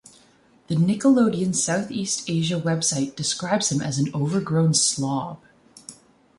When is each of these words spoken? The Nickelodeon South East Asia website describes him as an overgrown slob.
The 0.65 0.73
Nickelodeon 0.75 1.55
South 1.55 1.91
East 1.91 2.27
Asia 2.27 2.59
website 2.59 3.15
describes 3.15 3.71
him 3.71 3.83
as 3.83 3.99
an 3.99 4.09
overgrown 4.15 4.73
slob. 4.73 5.37